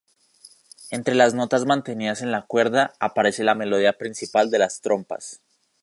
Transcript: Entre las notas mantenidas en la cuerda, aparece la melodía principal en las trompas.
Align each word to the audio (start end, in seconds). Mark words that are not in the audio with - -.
Entre 0.89 1.13
las 1.13 1.35
notas 1.35 1.65
mantenidas 1.67 2.23
en 2.23 2.31
la 2.31 2.47
cuerda, 2.47 2.93
aparece 2.99 3.43
la 3.43 3.53
melodía 3.53 3.93
principal 3.99 4.51
en 4.51 4.61
las 4.61 4.81
trompas. 4.81 5.41